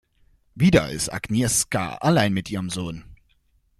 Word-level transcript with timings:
Wieder 0.55 0.89
ist 0.89 1.13
Agnieszka 1.13 1.93
allein 1.97 2.33
mit 2.33 2.49
ihrem 2.49 2.71
Sohn. 2.71 3.03